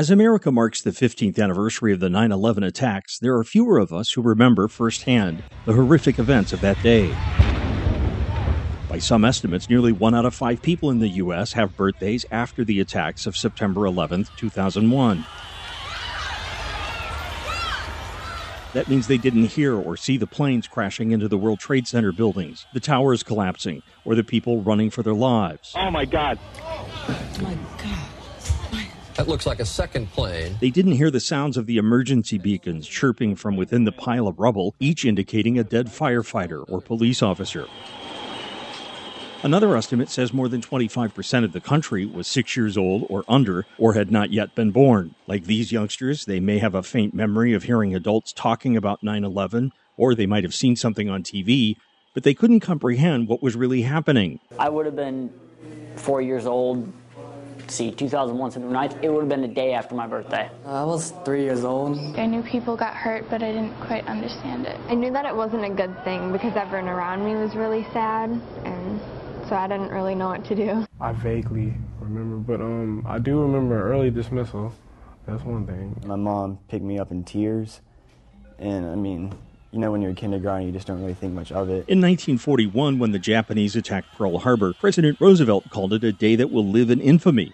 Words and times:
As 0.00 0.08
America 0.08 0.50
marks 0.50 0.80
the 0.80 0.92
15th 0.92 1.38
anniversary 1.38 1.92
of 1.92 2.00
the 2.00 2.08
9 2.08 2.32
11 2.32 2.62
attacks, 2.62 3.18
there 3.18 3.36
are 3.36 3.44
fewer 3.44 3.76
of 3.76 3.92
us 3.92 4.12
who 4.12 4.22
remember 4.22 4.66
firsthand 4.66 5.42
the 5.66 5.74
horrific 5.74 6.18
events 6.18 6.54
of 6.54 6.62
that 6.62 6.82
day. 6.82 7.08
By 8.88 8.98
some 8.98 9.26
estimates, 9.26 9.68
nearly 9.68 9.92
one 9.92 10.14
out 10.14 10.24
of 10.24 10.34
five 10.34 10.62
people 10.62 10.88
in 10.88 11.00
the 11.00 11.08
U.S. 11.08 11.52
have 11.52 11.76
birthdays 11.76 12.24
after 12.30 12.64
the 12.64 12.80
attacks 12.80 13.26
of 13.26 13.36
September 13.36 13.84
11, 13.84 14.28
2001. 14.38 15.26
That 18.72 18.88
means 18.88 19.06
they 19.06 19.18
didn't 19.18 19.48
hear 19.48 19.76
or 19.76 19.98
see 19.98 20.16
the 20.16 20.26
planes 20.26 20.66
crashing 20.66 21.10
into 21.10 21.28
the 21.28 21.36
World 21.36 21.58
Trade 21.58 21.86
Center 21.86 22.10
buildings, 22.10 22.64
the 22.72 22.80
towers 22.80 23.22
collapsing, 23.22 23.82
or 24.06 24.14
the 24.14 24.24
people 24.24 24.62
running 24.62 24.88
for 24.88 25.02
their 25.02 25.12
lives. 25.12 25.74
Oh 25.76 25.90
my 25.90 26.06
God. 26.06 26.38
Oh 26.58 26.88
my 27.42 27.54
God. 27.76 28.09
That 29.20 29.28
looks 29.28 29.44
like 29.44 29.60
a 29.60 29.66
second 29.66 30.10
plane. 30.12 30.56
They 30.62 30.70
didn't 30.70 30.92
hear 30.92 31.10
the 31.10 31.20
sounds 31.20 31.58
of 31.58 31.66
the 31.66 31.76
emergency 31.76 32.38
beacons 32.38 32.88
chirping 32.88 33.36
from 33.36 33.54
within 33.54 33.84
the 33.84 33.92
pile 33.92 34.26
of 34.26 34.38
rubble, 34.38 34.74
each 34.80 35.04
indicating 35.04 35.58
a 35.58 35.62
dead 35.62 35.88
firefighter 35.88 36.64
or 36.70 36.80
police 36.80 37.22
officer. 37.22 37.66
Another 39.42 39.76
estimate 39.76 40.08
says 40.08 40.32
more 40.32 40.48
than 40.48 40.62
25% 40.62 41.44
of 41.44 41.52
the 41.52 41.60
country 41.60 42.06
was 42.06 42.28
six 42.28 42.56
years 42.56 42.78
old 42.78 43.04
or 43.10 43.22
under 43.28 43.66
or 43.76 43.92
had 43.92 44.10
not 44.10 44.32
yet 44.32 44.54
been 44.54 44.70
born. 44.70 45.14
Like 45.26 45.44
these 45.44 45.70
youngsters, 45.70 46.24
they 46.24 46.40
may 46.40 46.56
have 46.56 46.74
a 46.74 46.82
faint 46.82 47.12
memory 47.12 47.52
of 47.52 47.64
hearing 47.64 47.94
adults 47.94 48.32
talking 48.32 48.74
about 48.74 49.02
9 49.02 49.22
11, 49.22 49.70
or 49.98 50.14
they 50.14 50.24
might 50.24 50.44
have 50.44 50.54
seen 50.54 50.76
something 50.76 51.10
on 51.10 51.22
TV, 51.22 51.76
but 52.14 52.22
they 52.22 52.32
couldn't 52.32 52.60
comprehend 52.60 53.28
what 53.28 53.42
was 53.42 53.54
really 53.54 53.82
happening. 53.82 54.40
I 54.58 54.70
would 54.70 54.86
have 54.86 54.96
been 54.96 55.30
four 55.96 56.22
years 56.22 56.46
old. 56.46 56.90
See, 57.70 57.92
2001 57.92 58.50
September 58.50 58.76
9th, 58.76 59.00
it 59.00 59.10
would 59.10 59.20
have 59.20 59.28
been 59.28 59.42
the 59.42 59.48
day 59.48 59.74
after 59.74 59.94
my 59.94 60.08
birthday. 60.08 60.50
I 60.66 60.82
was 60.82 61.12
three 61.24 61.44
years 61.44 61.62
old. 61.62 61.96
I 62.18 62.26
knew 62.26 62.42
people 62.42 62.76
got 62.76 62.94
hurt, 62.94 63.30
but 63.30 63.44
I 63.44 63.52
didn't 63.52 63.78
quite 63.82 64.04
understand 64.08 64.66
it. 64.66 64.76
I 64.88 64.94
knew 64.94 65.12
that 65.12 65.24
it 65.24 65.34
wasn't 65.34 65.64
a 65.64 65.70
good 65.70 66.02
thing 66.02 66.32
because 66.32 66.56
everyone 66.56 66.88
around 66.88 67.24
me 67.24 67.36
was 67.36 67.54
really 67.54 67.86
sad, 67.92 68.28
and 68.64 69.00
so 69.48 69.54
I 69.54 69.68
didn't 69.68 69.90
really 69.90 70.16
know 70.16 70.28
what 70.28 70.44
to 70.46 70.56
do. 70.56 70.84
I 71.00 71.12
vaguely 71.12 71.72
remember, 72.00 72.38
but 72.38 72.60
um, 72.60 73.06
I 73.08 73.20
do 73.20 73.40
remember 73.40 73.80
early 73.80 74.10
dismissal. 74.10 74.74
That's 75.26 75.44
one 75.44 75.64
thing. 75.64 76.02
My 76.04 76.16
mom 76.16 76.58
picked 76.66 76.84
me 76.84 76.98
up 76.98 77.12
in 77.12 77.22
tears, 77.22 77.82
and 78.58 78.84
I 78.84 78.96
mean, 78.96 79.32
you 79.70 79.78
know, 79.78 79.92
when 79.92 80.02
you're 80.02 80.10
in 80.10 80.16
kindergarten, 80.16 80.66
you 80.66 80.72
just 80.72 80.88
don't 80.88 81.00
really 81.00 81.14
think 81.14 81.34
much 81.34 81.52
of 81.52 81.68
it. 81.68 81.86
In 81.86 82.00
1941, 82.00 82.98
when 82.98 83.12
the 83.12 83.20
Japanese 83.20 83.76
attacked 83.76 84.08
Pearl 84.18 84.38
Harbor, 84.38 84.72
President 84.72 85.20
Roosevelt 85.20 85.70
called 85.70 85.92
it 85.92 86.02
a 86.02 86.10
day 86.10 86.34
that 86.34 86.50
will 86.50 86.66
live 86.66 86.90
in 86.90 87.00
infamy. 87.00 87.52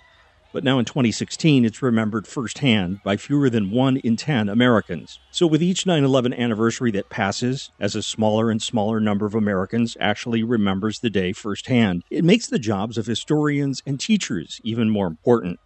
But 0.56 0.64
now 0.64 0.78
in 0.78 0.86
2016, 0.86 1.66
it's 1.66 1.82
remembered 1.82 2.26
firsthand 2.26 3.02
by 3.02 3.18
fewer 3.18 3.50
than 3.50 3.70
1 3.70 3.98
in 3.98 4.16
10 4.16 4.48
Americans. 4.48 5.18
So 5.30 5.46
with 5.46 5.62
each 5.62 5.84
9 5.84 6.02
11 6.02 6.32
anniversary 6.32 6.90
that 6.92 7.10
passes, 7.10 7.70
as 7.78 7.94
a 7.94 8.02
smaller 8.02 8.50
and 8.50 8.62
smaller 8.62 8.98
number 8.98 9.26
of 9.26 9.34
Americans 9.34 9.98
actually 10.00 10.42
remembers 10.42 11.00
the 11.00 11.10
day 11.10 11.34
firsthand, 11.34 12.04
it 12.08 12.24
makes 12.24 12.46
the 12.46 12.58
jobs 12.58 12.96
of 12.96 13.04
historians 13.04 13.82
and 13.84 14.00
teachers 14.00 14.58
even 14.64 14.88
more 14.88 15.06
important 15.06 15.60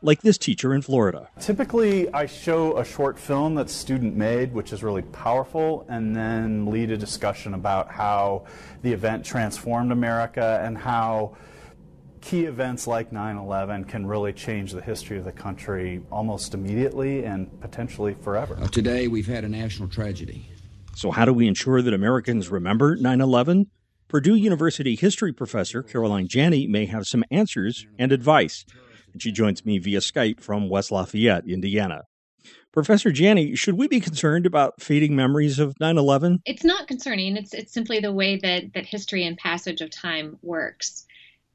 like 0.00 0.22
this 0.22 0.38
teacher 0.38 0.72
in 0.72 0.80
Florida. 0.80 1.28
Typically, 1.40 2.08
I 2.14 2.26
show 2.26 2.78
a 2.78 2.84
short 2.84 3.18
film 3.18 3.56
that's 3.56 3.72
student 3.72 4.14
made, 4.14 4.52
which 4.54 4.72
is 4.72 4.84
really 4.84 5.02
powerful, 5.02 5.84
and 5.88 6.14
then 6.14 6.66
lead 6.66 6.92
a 6.92 6.96
discussion 6.96 7.52
about 7.54 7.90
how 7.90 8.44
the 8.82 8.92
event 8.92 9.24
transformed 9.24 9.90
America 9.90 10.60
and 10.62 10.78
how 10.78 11.36
key 12.26 12.44
events 12.44 12.88
like 12.88 13.12
9 13.12 13.36
11 13.36 13.84
can 13.84 14.04
really 14.04 14.32
change 14.32 14.72
the 14.72 14.82
history 14.82 15.16
of 15.16 15.24
the 15.24 15.30
country 15.30 16.02
almost 16.10 16.54
immediately 16.54 17.24
and 17.24 17.60
potentially 17.60 18.14
forever. 18.14 18.58
Uh, 18.60 18.66
today, 18.66 19.06
we've 19.06 19.28
had 19.28 19.44
a 19.44 19.48
national 19.48 19.88
tragedy. 19.88 20.50
So, 20.96 21.12
how 21.12 21.24
do 21.24 21.32
we 21.32 21.46
ensure 21.46 21.82
that 21.82 21.94
Americans 21.94 22.48
remember 22.48 22.96
9 22.96 23.20
11? 23.20 23.66
Purdue 24.08 24.34
University 24.34 24.96
history 24.96 25.32
professor 25.32 25.84
Caroline 25.84 26.26
Janney 26.26 26.66
may 26.66 26.86
have 26.86 27.06
some 27.06 27.22
answers 27.30 27.86
and 27.96 28.10
advice. 28.10 28.64
And 29.12 29.22
she 29.22 29.30
joins 29.30 29.64
me 29.64 29.78
via 29.78 30.00
Skype 30.00 30.40
from 30.40 30.68
West 30.68 30.90
Lafayette, 30.90 31.46
Indiana. 31.46 32.02
Professor 32.72 33.12
Janney, 33.12 33.54
should 33.54 33.78
we 33.78 33.86
be 33.86 34.00
concerned 34.00 34.46
about 34.46 34.82
fading 34.82 35.14
memories 35.14 35.60
of 35.60 35.78
9 35.78 35.96
11? 35.96 36.40
It's 36.44 36.64
not 36.64 36.88
concerning. 36.88 37.36
It's, 37.36 37.54
it's 37.54 37.72
simply 37.72 38.00
the 38.00 38.12
way 38.12 38.36
that, 38.42 38.74
that 38.74 38.84
history 38.84 39.24
and 39.24 39.38
passage 39.38 39.80
of 39.80 39.90
time 39.90 40.38
works 40.42 41.06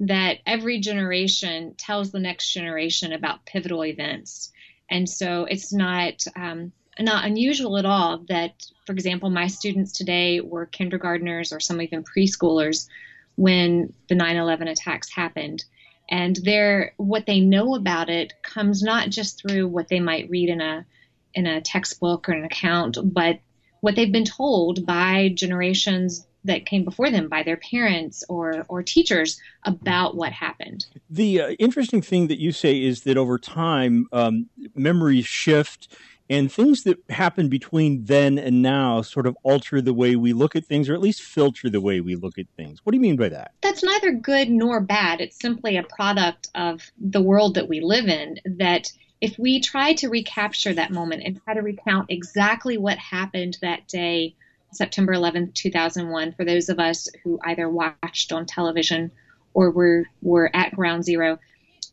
that 0.02 0.40
every 0.48 0.80
generation 0.80 1.76
tells 1.78 2.12
the 2.12 2.20
next 2.20 2.52
generation 2.52 3.14
about 3.14 3.46
pivotal 3.46 3.86
events. 3.86 4.52
And 4.90 5.08
so 5.08 5.46
it's 5.46 5.72
not 5.72 6.24
um, 6.36 6.72
not 7.00 7.26
unusual 7.26 7.78
at 7.78 7.86
all 7.86 8.26
that, 8.28 8.52
for 8.86 8.94
example, 8.94 9.30
my 9.30 9.48
students 9.48 9.94
today 9.94 10.42
were 10.42 10.66
kindergartners 10.66 11.54
or 11.54 11.60
some 11.60 11.82
even 11.82 12.04
preschoolers 12.04 12.88
when 13.36 13.94
the 14.10 14.16
9/11 14.16 14.70
attacks 14.70 15.14
happened. 15.14 15.64
And 16.10 16.36
their 16.36 16.94
what 16.98 17.28
they 17.28 17.40
know 17.40 17.76
about 17.76 18.10
it 18.10 18.34
comes 18.42 18.82
not 18.82 19.10
just 19.10 19.40
through 19.40 19.68
what 19.68 19.88
they 19.88 20.00
might 20.00 20.30
read 20.30 20.50
in 20.50 20.62
a 20.62 20.86
in 21.34 21.46
a 21.46 21.62
textbook 21.62 22.28
or 22.28 22.34
an 22.34 22.44
account, 22.44 22.98
but 23.04 23.40
what 23.82 23.96
they've 23.96 24.12
been 24.12 24.26
told 24.26 24.86
by 24.86 25.30
generations 25.30 26.26
that 26.44 26.66
came 26.66 26.84
before 26.84 27.12
them 27.12 27.30
by 27.30 27.44
their 27.44 27.58
parents 27.58 28.24
or 28.30 28.66
or 28.68 28.82
teachers 28.84 29.40
about 29.66 30.16
what 30.16 30.32
happened. 30.32 30.86
The 31.10 31.42
uh, 31.42 31.50
interesting 31.60 32.02
thing 32.02 32.28
that 32.28 32.40
you 32.40 32.52
say 32.52 32.82
is 32.82 33.02
that 33.02 33.18
over 33.18 33.38
time, 33.38 34.08
um, 34.12 34.50
memories 34.76 35.26
shift. 35.26 35.96
And 36.30 36.50
things 36.50 36.84
that 36.84 36.98
happen 37.10 37.50
between 37.50 38.06
then 38.06 38.40
and 38.40 38.62
now 38.62 39.02
sort 39.02 39.28
of 39.28 39.36
alter 39.44 39.82
the 39.82 39.94
way 39.94 40.16
we 40.16 40.32
look 40.32 40.56
at 40.56 40.66
things, 40.66 40.88
or 40.88 40.94
at 40.94 41.02
least 41.02 41.22
filter 41.22 41.70
the 41.70 41.82
way 41.82 42.00
we 42.00 42.16
look 42.16 42.38
at 42.38 42.46
things. 42.56 42.80
What 42.84 42.92
do 42.92 42.96
you 42.96 43.02
mean 43.02 43.18
by 43.18 43.28
that? 43.28 43.52
That's 43.62 43.84
neither 43.84 44.14
good 44.14 44.50
nor 44.50 44.80
bad. 44.80 45.20
It's 45.20 45.38
simply 45.38 45.76
a 45.76 45.84
product 45.84 46.48
of 46.56 46.90
the 46.98 47.22
world 47.22 47.56
that 47.56 47.68
we 47.68 47.82
live 47.82 48.08
in. 48.08 48.38
That 48.46 48.94
if 49.20 49.38
we 49.38 49.60
try 49.60 49.94
to 49.96 50.08
recapture 50.08 50.74
that 50.74 50.92
moment 50.92 51.24
and 51.26 51.42
try 51.44 51.54
to 51.54 51.62
recount 51.62 52.06
exactly 52.10 52.78
what 52.78 52.98
happened 52.98 53.58
that 53.62 53.90
day, 53.90 54.36
September 54.74 55.14
11th, 55.14 55.54
2001, 55.54 56.34
for 56.34 56.46
those 56.46 56.70
of 56.70 56.80
us 56.80 57.10
who 57.24 57.40
either 57.44 57.70
watched 57.70 58.32
on 58.32 58.46
television 58.46 59.12
or 59.54 59.72
were, 59.72 60.06
were 60.22 60.50
at 60.56 60.76
ground 60.76 61.04
zero, 61.04 61.40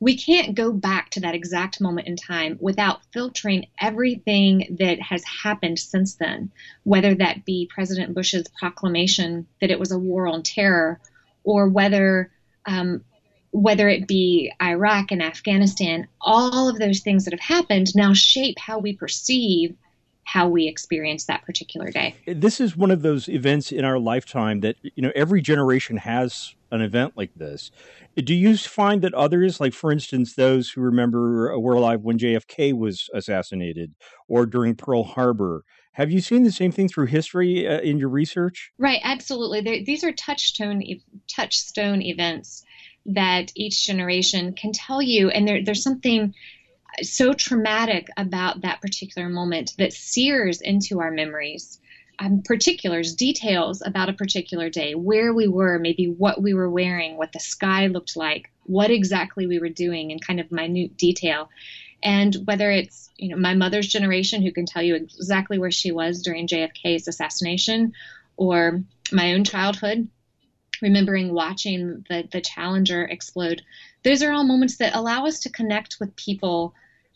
we 0.01 0.17
can't 0.17 0.55
go 0.55 0.73
back 0.73 1.11
to 1.11 1.21
that 1.21 1.35
exact 1.35 1.81
moment 1.81 2.07
in 2.07 2.17
time 2.17 2.57
without 2.61 3.01
filtering 3.13 3.67
everything 3.81 4.77
that 4.79 5.01
has 5.01 5.25
happened 5.25 5.79
since 5.79 6.15
then, 6.15 6.53
whether 6.85 7.15
that 7.17 7.45
be 7.45 7.69
President 7.73 8.15
Bush's 8.15 8.47
proclamation 8.59 9.47
that 9.61 9.71
it 9.71 9.81
was 9.81 9.91
a 9.91 9.99
war 9.99 10.29
on 10.29 10.43
terror, 10.43 11.01
or 11.43 11.69
whether 11.69 12.31
um, 12.67 13.03
whether 13.51 13.89
it 13.89 14.07
be 14.07 14.53
Iraq 14.63 15.11
and 15.11 15.23
Afghanistan, 15.23 16.07
all 16.21 16.69
of 16.69 16.79
those 16.79 17.01
things 17.01 17.25
that 17.25 17.33
have 17.33 17.41
happened 17.41 17.89
now 17.95 18.13
shape 18.13 18.59
how 18.59 18.79
we 18.79 18.95
perceive 18.95 19.75
how 20.29 20.47
we 20.47 20.69
experience 20.69 21.25
that 21.25 21.43
particular 21.47 21.91
day. 21.91 22.15
This 22.27 22.61
is 22.61 22.77
one 22.77 22.91
of 22.91 23.01
those 23.01 23.31
events 23.31 23.73
in 23.73 23.83
our 23.83 23.99
lifetime 23.99 24.61
that 24.61 24.77
you 24.83 25.03
know 25.03 25.11
every 25.15 25.41
generation 25.41 25.97
has 25.97 26.55
an 26.71 26.83
event 26.83 27.15
like 27.17 27.31
this. 27.35 27.71
Do 28.15 28.35
you 28.35 28.55
find 28.59 29.01
that 29.01 29.15
others, 29.15 29.59
like 29.59 29.73
for 29.73 29.91
instance, 29.91 30.35
those 30.35 30.69
who 30.69 30.83
remember 30.83 31.59
were 31.59 31.73
alive 31.73 32.03
when 32.03 32.19
JFK 32.19 32.75
was 32.75 33.09
assassinated 33.15 33.95
or 34.29 34.45
during 34.45 34.75
Pearl 34.75 35.03
Harbor, 35.03 35.65
have 35.93 36.11
you 36.11 36.21
seen 36.21 36.43
the 36.43 36.53
same 36.53 36.73
thing 36.73 36.89
through 36.89 37.07
history 37.07 37.67
uh, 37.67 37.81
in 37.81 37.97
your 37.97 38.11
research? 38.11 38.71
Right, 38.77 39.01
absolutely. 39.03 39.63
They're, 39.63 39.83
these 39.83 40.05
are 40.05 40.13
touchstone 40.13 40.83
touchstone 41.27 42.03
events 42.03 42.67
that 43.07 43.51
each 43.57 43.87
generation 43.87 44.53
can 44.53 44.73
tell 44.73 45.01
you, 45.01 45.31
and 45.31 45.49
there, 45.49 45.65
there's 45.65 45.83
something 45.83 46.35
so 47.03 47.33
traumatic 47.33 48.09
about 48.17 48.63
that 48.63 48.81
particular 48.81 49.29
moment 49.29 49.75
that 49.79 49.93
sears 49.93 50.61
into 50.61 51.01
our 51.01 51.11
memories. 51.11 51.81
Um, 52.21 52.43
particulars, 52.43 53.15
details 53.15 53.81
about 53.85 54.09
a 54.09 54.13
particular 54.13 54.71
day, 54.71 54.97
where 54.97 55.33
we 55.33 55.47
were, 55.47 55.79
maybe 55.79 56.09
what 56.09 56.43
we 56.43 56.53
were 56.53 56.69
wearing, 56.69 57.17
what 57.17 57.33
the 57.33 57.39
sky 57.39 57.87
looked 57.87 58.17
like, 58.17 58.51
what 58.65 58.91
exactly 58.91 59.47
we 59.47 59.61
were 59.61 59.69
doing 59.69 60.11
in 60.11 60.19
kind 60.19 60.41
of 60.41 60.51
minute 60.51 60.97
detail. 60.97 61.49
And 62.03 62.35
whether 62.45 62.71
it's 62.71 63.11
you 63.17 63.29
know 63.29 63.37
my 63.37 63.55
mother's 63.55 63.89
generation 63.89 64.43
who 64.43 64.53
can 64.53 64.67
tell 64.67 64.83
you 64.83 64.95
exactly 64.95 65.59
where 65.59 65.71
she 65.71 65.93
was 65.93 66.23
during 66.23 66.47
JFK's 66.47 67.09
assassination, 67.09 67.93
or 68.37 68.83
my 69.13 69.35
own 69.35 69.45
childhood, 69.45 70.09
remembering 70.83 71.33
watching 71.33 72.05
the 72.09 72.29
the 72.31 72.41
Challenger 72.41 73.05
explode. 73.05 73.63
Those 74.05 74.23
are 74.23 74.33
all 74.33 74.45
moments 74.45 74.77
that 74.77 74.95
allow 74.95 75.27
us 75.27 75.41
to 75.41 75.51
connect 75.51 75.99
with 76.01 76.17
people 76.17 76.75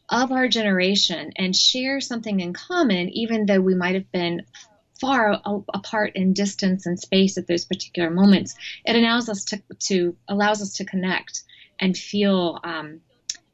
of 0.08 0.32
our 0.32 0.48
generation 0.48 1.32
and 1.36 1.54
share 1.56 2.00
something 2.00 2.40
in 2.40 2.52
common, 2.52 3.08
even 3.10 3.46
though 3.46 3.60
we 3.60 3.74
might 3.74 3.94
have 3.94 4.10
been 4.12 4.42
far 5.00 5.40
apart 5.74 6.12
in 6.14 6.32
distance 6.32 6.86
and 6.86 6.98
space 6.98 7.36
at 7.36 7.46
those 7.48 7.64
particular 7.64 8.10
moments. 8.10 8.54
It 8.84 8.94
allows 8.94 9.28
us 9.28 9.44
to, 9.46 9.62
to 9.80 10.16
allows 10.28 10.62
us 10.62 10.74
to 10.74 10.84
connect 10.84 11.42
and 11.80 11.96
feel 11.96 12.60
um, 12.62 13.00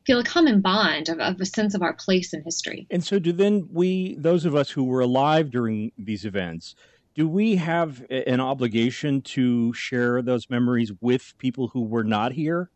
feel 0.09 0.19
a 0.21 0.25
common 0.25 0.63
bond 0.63 1.11
of, 1.11 1.21
of 1.21 1.41
a 1.41 1.45
sense 1.45 1.75
of 1.75 1.83
our 1.83 1.93
place 1.93 2.33
in 2.33 2.43
history. 2.43 2.87
And 2.91 3.05
so, 3.05 3.19
do 3.19 3.31
then 3.31 3.69
we, 3.71 4.17
those 4.17 4.47
of 4.47 4.55
us 4.55 4.71
who 4.71 4.85
were 4.85 5.01
alive 5.01 5.51
during 5.51 5.93
these 5.99 6.25
events, 6.25 6.75
do 7.15 7.29
we 7.29 7.57
have 7.57 8.05
an 8.11 8.41
obligation 8.41 9.21
to 9.23 9.73
share 9.75 10.23
those 10.23 10.49
memories 10.49 10.93
with 11.01 11.35
people 11.37 11.69
who 11.69 11.83
were 11.83 12.05
not 12.05 12.33
here? 12.33 12.71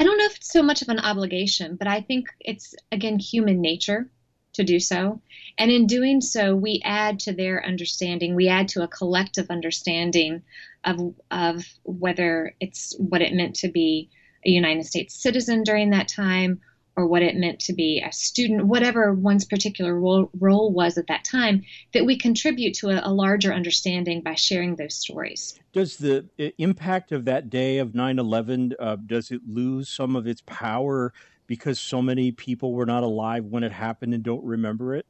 I 0.00 0.02
don't 0.02 0.16
know 0.16 0.24
if 0.24 0.36
it's 0.36 0.50
so 0.50 0.62
much 0.62 0.80
of 0.80 0.88
an 0.88 0.98
obligation, 0.98 1.76
but 1.76 1.86
I 1.86 2.00
think 2.00 2.28
it's, 2.40 2.74
again, 2.90 3.18
human 3.18 3.60
nature 3.60 4.10
to 4.54 4.64
do 4.64 4.80
so. 4.80 5.20
And 5.58 5.70
in 5.70 5.86
doing 5.86 6.22
so, 6.22 6.56
we 6.56 6.80
add 6.82 7.20
to 7.20 7.34
their 7.34 7.62
understanding, 7.62 8.34
we 8.34 8.48
add 8.48 8.68
to 8.68 8.82
a 8.82 8.88
collective 8.88 9.50
understanding 9.50 10.42
of, 10.84 11.14
of 11.30 11.66
whether 11.82 12.56
it's 12.60 12.96
what 12.98 13.20
it 13.20 13.34
meant 13.34 13.56
to 13.56 13.68
be 13.68 14.08
a 14.44 14.48
United 14.48 14.86
States 14.86 15.22
citizen 15.22 15.64
during 15.64 15.90
that 15.90 16.08
time 16.08 16.62
or 16.96 17.06
what 17.06 17.22
it 17.22 17.36
meant 17.36 17.60
to 17.60 17.72
be 17.72 18.02
a 18.06 18.12
student, 18.12 18.66
whatever 18.66 19.12
one's 19.12 19.44
particular 19.44 19.98
role, 19.98 20.30
role 20.38 20.72
was 20.72 20.98
at 20.98 21.06
that 21.06 21.24
time, 21.24 21.62
that 21.94 22.04
we 22.04 22.18
contribute 22.18 22.74
to 22.74 22.88
a, 22.88 23.00
a, 23.08 23.12
larger 23.12 23.52
understanding 23.52 24.20
by 24.20 24.34
sharing 24.34 24.76
those 24.76 24.94
stories. 24.94 25.58
Does 25.72 25.96
the 25.96 26.28
impact 26.58 27.12
of 27.12 27.24
that 27.26 27.48
day 27.48 27.78
of 27.78 27.94
9 27.94 28.18
11, 28.18 28.74
uh, 28.78 28.96
does 29.06 29.30
it 29.30 29.40
lose 29.46 29.88
some 29.88 30.16
of 30.16 30.26
its 30.26 30.42
power 30.46 31.12
because 31.46 31.80
so 31.80 32.02
many 32.02 32.32
people 32.32 32.72
were 32.72 32.86
not 32.86 33.02
alive 33.02 33.44
when 33.44 33.62
it 33.62 33.72
happened 33.72 34.14
and 34.14 34.22
don't 34.22 34.44
remember 34.44 34.94
it? 34.94 35.06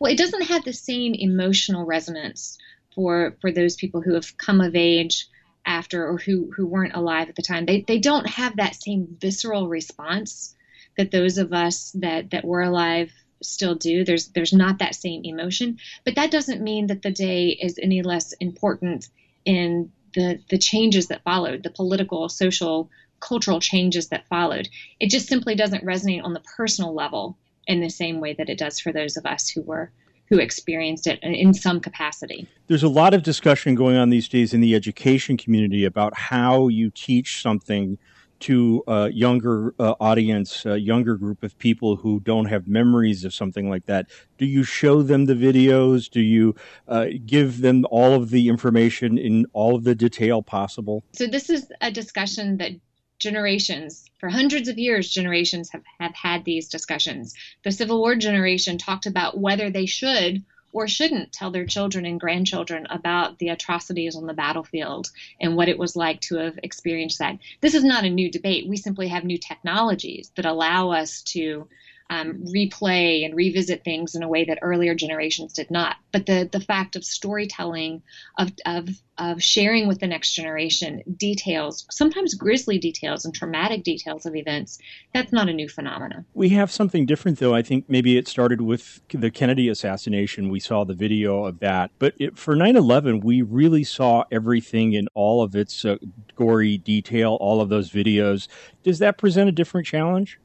Well, 0.00 0.12
it 0.12 0.18
doesn't 0.18 0.42
have 0.42 0.64
the 0.64 0.72
same 0.72 1.14
emotional 1.14 1.86
resonance 1.86 2.58
for, 2.94 3.36
for 3.40 3.52
those 3.52 3.76
people 3.76 4.00
who 4.00 4.14
have 4.14 4.36
come 4.36 4.60
of 4.60 4.74
age 4.74 5.28
after 5.64 6.06
or 6.06 6.18
who, 6.18 6.52
who 6.54 6.66
weren't 6.66 6.94
alive 6.94 7.28
at 7.28 7.36
the 7.36 7.42
time. 7.42 7.64
They, 7.64 7.84
they 7.86 7.98
don't 7.98 8.28
have 8.28 8.56
that 8.56 8.74
same 8.74 9.16
visceral 9.20 9.68
response 9.68 10.54
that 10.96 11.10
those 11.10 11.38
of 11.38 11.52
us 11.52 11.90
that 11.92 12.30
that 12.30 12.44
were 12.44 12.62
alive 12.62 13.12
still 13.42 13.74
do. 13.74 14.04
There's 14.04 14.28
there's 14.28 14.52
not 14.52 14.78
that 14.78 14.94
same 14.94 15.24
emotion, 15.24 15.78
but 16.04 16.14
that 16.16 16.30
doesn't 16.30 16.62
mean 16.62 16.86
that 16.88 17.02
the 17.02 17.10
day 17.10 17.48
is 17.48 17.78
any 17.80 18.02
less 18.02 18.32
important 18.34 19.08
in 19.44 19.92
the 20.14 20.40
the 20.48 20.58
changes 20.58 21.08
that 21.08 21.22
followed, 21.22 21.62
the 21.62 21.70
political, 21.70 22.28
social, 22.28 22.90
cultural 23.20 23.60
changes 23.60 24.08
that 24.08 24.28
followed. 24.28 24.68
It 25.00 25.10
just 25.10 25.28
simply 25.28 25.54
doesn't 25.54 25.84
resonate 25.84 26.24
on 26.24 26.34
the 26.34 26.42
personal 26.56 26.94
level 26.94 27.36
in 27.66 27.80
the 27.80 27.88
same 27.90 28.20
way 28.20 28.34
that 28.34 28.48
it 28.48 28.58
does 28.58 28.78
for 28.80 28.92
those 28.92 29.16
of 29.16 29.26
us 29.26 29.48
who 29.48 29.62
were 29.62 29.90
who 30.30 30.38
experienced 30.38 31.06
it 31.06 31.18
in 31.22 31.52
some 31.52 31.80
capacity. 31.80 32.48
There's 32.66 32.82
a 32.82 32.88
lot 32.88 33.12
of 33.12 33.22
discussion 33.22 33.74
going 33.74 33.96
on 33.96 34.08
these 34.08 34.26
days 34.26 34.54
in 34.54 34.62
the 34.62 34.74
education 34.74 35.36
community 35.36 35.84
about 35.84 36.16
how 36.16 36.68
you 36.68 36.90
teach 36.90 37.42
something 37.42 37.98
to 38.40 38.82
a 38.86 39.10
younger 39.10 39.74
uh, 39.78 39.94
audience, 40.00 40.66
a 40.66 40.78
younger 40.78 41.16
group 41.16 41.42
of 41.42 41.58
people 41.58 41.96
who 41.96 42.20
don't 42.20 42.46
have 42.46 42.68
memories 42.68 43.24
of 43.24 43.34
something 43.34 43.70
like 43.70 43.86
that? 43.86 44.06
Do 44.38 44.46
you 44.46 44.64
show 44.64 45.02
them 45.02 45.26
the 45.26 45.34
videos? 45.34 46.10
Do 46.10 46.20
you 46.20 46.54
uh, 46.88 47.06
give 47.24 47.60
them 47.60 47.84
all 47.90 48.14
of 48.14 48.30
the 48.30 48.48
information 48.48 49.18
in 49.18 49.46
all 49.52 49.74
of 49.74 49.84
the 49.84 49.94
detail 49.94 50.42
possible? 50.42 51.04
So, 51.12 51.26
this 51.26 51.50
is 51.50 51.70
a 51.80 51.90
discussion 51.90 52.58
that 52.58 52.72
generations, 53.18 54.04
for 54.18 54.28
hundreds 54.28 54.68
of 54.68 54.78
years, 54.78 55.10
generations 55.10 55.70
have, 55.70 55.82
have 56.00 56.14
had 56.14 56.44
these 56.44 56.68
discussions. 56.68 57.34
The 57.62 57.72
Civil 57.72 58.00
War 58.00 58.16
generation 58.16 58.76
talked 58.76 59.06
about 59.06 59.38
whether 59.38 59.70
they 59.70 59.86
should 59.86 60.44
or 60.74 60.88
shouldn't 60.88 61.32
tell 61.32 61.52
their 61.52 61.64
children 61.64 62.04
and 62.04 62.20
grandchildren 62.20 62.86
about 62.90 63.38
the 63.38 63.48
atrocities 63.48 64.16
on 64.16 64.26
the 64.26 64.34
battlefield 64.34 65.10
and 65.40 65.56
what 65.56 65.68
it 65.68 65.78
was 65.78 65.96
like 65.96 66.20
to 66.20 66.36
have 66.36 66.58
experienced 66.62 67.20
that. 67.20 67.38
This 67.60 67.74
is 67.74 67.84
not 67.84 68.04
a 68.04 68.10
new 68.10 68.30
debate. 68.30 68.68
We 68.68 68.76
simply 68.76 69.08
have 69.08 69.24
new 69.24 69.38
technologies 69.38 70.32
that 70.34 70.44
allow 70.44 70.90
us 70.90 71.22
to 71.22 71.68
um, 72.10 72.44
replay 72.54 73.24
and 73.24 73.34
revisit 73.34 73.82
things 73.82 74.14
in 74.14 74.22
a 74.22 74.28
way 74.28 74.44
that 74.44 74.58
earlier 74.60 74.94
generations 74.94 75.52
did 75.52 75.70
not. 75.70 75.96
But 76.12 76.26
the, 76.26 76.48
the 76.50 76.60
fact 76.60 76.96
of 76.96 77.04
storytelling, 77.04 78.02
of, 78.38 78.52
of, 78.66 78.88
of 79.16 79.42
sharing 79.42 79.88
with 79.88 80.00
the 80.00 80.06
next 80.06 80.34
generation 80.34 81.02
details, 81.16 81.86
sometimes 81.90 82.34
grisly 82.34 82.78
details 82.78 83.24
and 83.24 83.34
traumatic 83.34 83.84
details 83.84 84.26
of 84.26 84.36
events, 84.36 84.78
that's 85.14 85.32
not 85.32 85.48
a 85.48 85.52
new 85.52 85.68
phenomenon. 85.68 86.26
We 86.34 86.50
have 86.50 86.70
something 86.70 87.06
different, 87.06 87.38
though. 87.38 87.54
I 87.54 87.62
think 87.62 87.86
maybe 87.88 88.18
it 88.18 88.28
started 88.28 88.60
with 88.60 89.00
the 89.08 89.30
Kennedy 89.30 89.68
assassination. 89.68 90.50
We 90.50 90.60
saw 90.60 90.84
the 90.84 90.94
video 90.94 91.44
of 91.44 91.60
that. 91.60 91.90
But 91.98 92.14
it, 92.18 92.38
for 92.38 92.54
9 92.54 92.76
11, 92.76 93.20
we 93.20 93.40
really 93.40 93.84
saw 93.84 94.24
everything 94.30 94.92
in 94.92 95.08
all 95.14 95.42
of 95.42 95.56
its 95.56 95.84
uh, 95.84 95.96
gory 96.36 96.76
detail, 96.76 97.38
all 97.40 97.62
of 97.62 97.70
those 97.70 97.90
videos. 97.90 98.46
Does 98.82 98.98
that 98.98 99.16
present 99.16 99.48
a 99.48 99.52
different 99.52 99.86
challenge? 99.86 100.38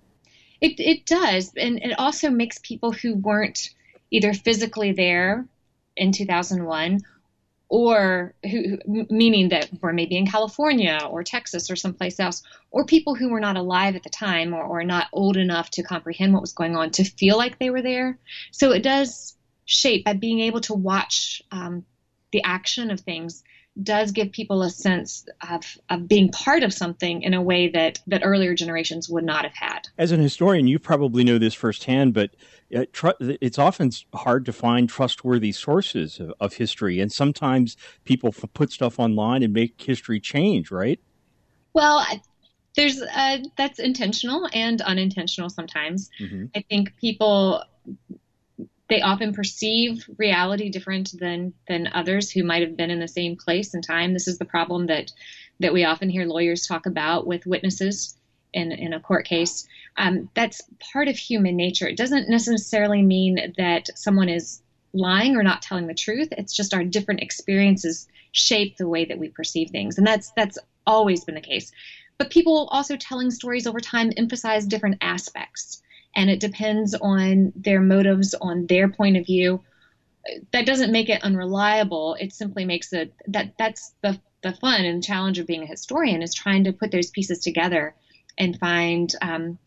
It, 0.62 0.80
it 0.80 1.06
does. 1.06 1.54
And 1.56 1.80
it 1.80 1.98
also 1.98 2.30
makes 2.30 2.60
people 2.60 2.92
who 2.92 3.16
weren't 3.16 3.70
either 4.12 4.34
physically 4.34 4.92
there 4.92 5.46
in 5.96 6.12
2001 6.12 7.02
or 7.70 8.34
who, 8.50 8.80
meaning 9.10 9.50
that 9.50 9.70
were 9.80 9.94
maybe 9.94 10.18
in 10.18 10.26
California 10.26 11.00
or 11.10 11.24
Texas 11.24 11.70
or 11.70 11.76
someplace 11.76 12.20
else, 12.20 12.42
or 12.72 12.84
people 12.84 13.14
who 13.14 13.30
were 13.30 13.40
not 13.40 13.58
alive 13.58 13.96
at 13.96 14.04
the 14.04 14.10
time 14.10 14.54
or, 14.56 14.64
or 14.64 14.84
not 14.84 15.08
old 15.14 15.38
enough 15.38 15.70
to 15.70 15.84
comprehend 15.84 16.34
what 16.34 16.42
was 16.42 16.54
going 16.54 16.76
on 16.76 16.90
to 16.90 17.04
feel 17.04 17.38
like 17.38 17.60
they 17.60 17.70
were 17.70 17.84
there. 17.84 18.18
So 18.52 18.72
it 18.72 18.82
does 18.82 19.36
shape 19.66 20.04
by 20.04 20.14
being 20.14 20.40
able 20.40 20.62
to 20.62 20.74
watch 20.74 21.44
um, 21.52 21.86
the 22.32 22.44
action 22.44 22.90
of 22.90 23.02
things 23.02 23.44
does 23.84 24.12
give 24.12 24.31
people 24.31 24.62
a 24.62 24.70
sense 24.70 25.26
of, 25.50 25.64
of 25.90 26.08
being 26.08 26.30
part 26.30 26.64
of 26.64 26.74
something 26.74 27.22
in 27.22 27.34
a 27.34 27.42
way 27.42 27.70
that, 27.70 28.00
that 28.08 28.22
earlier 28.24 28.54
generations 28.54 29.10
would 29.10 29.24
not 29.24 29.44
have 29.44 29.54
had. 29.54 29.88
As 29.98 30.12
an 30.12 30.20
historian, 30.20 30.68
you 30.68 30.80
probably 30.80 31.24
know 31.24 31.38
this 31.38 31.54
firsthand, 31.54 32.14
but 32.14 32.31
uh, 32.76 32.86
it's 33.20 33.60
often 33.60 33.92
hard 34.14 34.46
to 34.46 34.54
find 34.54 34.90
trustworthy 34.90 35.52
sources 35.52 36.20
of, 36.20 36.34
of 36.40 36.54
history. 36.54 37.00
And 37.00 37.12
sometimes 37.12 37.78
people 38.04 38.31
put 38.31 38.72
stuff 38.72 39.00
online 39.00 39.44
and 39.44 39.54
make 39.54 39.82
history 39.82 40.20
change, 40.20 40.72
right? 40.72 41.00
Well, 41.74 42.06
there's 42.75 43.02
uh, 43.02 43.40
that's 43.58 43.80
intentional 43.80 44.48
and 44.54 44.82
unintentional 44.82 45.50
sometimes. 45.50 46.10
Mm-hmm. 46.20 46.46
I 46.56 46.64
think 46.70 46.96
people 46.98 47.64
they 48.89 49.01
often 49.01 49.33
perceive 49.33 50.03
reality 50.18 50.69
different 50.69 51.12
than 51.19 51.53
than 51.68 51.89
others 51.94 52.31
who 52.31 52.44
might 52.44 52.62
have 52.62 52.75
been 52.75 52.91
in 52.91 53.00
the 53.00 53.07
same 53.07 53.38
place 53.38 53.74
and 53.74 53.83
time. 53.83 54.13
This 54.13 54.27
is 54.27 54.38
the 54.38 54.45
problem 54.45 54.88
that 54.88 55.12
that 55.59 55.74
we 55.74 55.83
often 55.86 56.09
hear 56.09 56.25
lawyers 56.25 56.65
talk 56.65 56.86
about 56.86 57.27
with 57.27 57.45
witnesses 57.45 58.15
in 58.53 58.71
in 58.71 58.94
a 58.94 59.00
court 59.00 59.25
case. 59.25 59.68
Um, 59.97 60.27
that's 60.33 60.62
part 60.91 61.07
of 61.07 61.18
human 61.18 61.56
nature. 61.56 61.88
It 61.88 61.97
doesn't 61.97 62.30
necessarily 62.30 63.01
mean 63.03 63.53
that 63.58 63.88
someone 63.96 64.29
is 64.29 64.62
lying 64.93 65.36
or 65.36 65.43
not 65.43 65.62
telling 65.62 65.86
the 65.86 65.93
truth. 65.93 66.29
It's 66.31 66.55
just 66.55 66.74
our 66.74 66.84
different 66.84 67.22
experiences 67.22 68.08
shape 68.31 68.77
the 68.77 68.88
way 68.88 69.05
that 69.05 69.19
we 69.19 69.29
perceive 69.29 69.69
things, 69.69 70.00
and 70.00 70.08
that's 70.08 70.31
that's 70.36 70.58
always 70.88 71.24
been 71.24 71.36
the 71.36 71.41
case. 71.41 71.72
But 72.17 72.31
people 72.31 72.67
also 72.72 72.98
telling 72.98 73.29
stories 73.29 73.67
over 73.67 73.79
time 73.79 74.12
emphasize 74.17 74.65
different 74.65 74.98
aspects 75.00 75.81
and 76.20 76.30
it 76.30 76.42
depends 76.42 76.94
on 76.96 77.54
their 77.56 77.80
motives, 77.80 78.36
on 78.42 78.68
their 78.68 78.90
point 78.90 79.16
of 79.16 79.26
view. 79.26 79.64
That 80.52 80.66
doesn't 80.66 80.92
make 80.92 81.08
it 81.08 81.24
unreliable. 81.24 82.18
It 82.20 82.34
simply 82.34 82.66
makes 82.66 82.92
it 82.92 83.14
that 83.28 83.54
that's 83.58 83.94
the 84.02 84.20
the 84.42 84.52
fun 84.52 84.84
and 84.84 85.02
challenge 85.02 85.40
of 85.40 85.48
being 85.48 85.64
a 85.64 85.66
historian 85.66 86.22
is 86.22 86.34
trying 86.34 86.66
to 86.66 86.74
put 86.74 86.92
those 86.92 87.10
pieces 87.10 87.40
together 87.40 87.96
and 88.38 88.58
find 88.60 89.14
um, 89.22 89.58